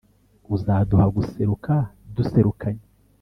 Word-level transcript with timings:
uzaduha 0.55 1.05
guseruka, 1.15 1.73
duserukanye 2.15 2.83